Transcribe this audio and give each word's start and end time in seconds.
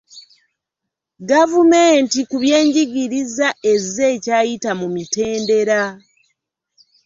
GavumentI 1.29 2.19
ku 2.29 2.35
byenjigiriza 2.43 3.47
ezze 3.71 4.05
ekyayita 4.15 4.71
mu 4.79 4.87
mitendera. 4.95 5.81